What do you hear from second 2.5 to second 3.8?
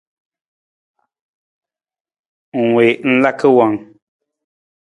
Ng wii ng laka wang?